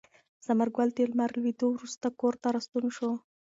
[0.45, 3.09] ثمر ګل د لمر له لوېدو وروسته کور ته راستون شو.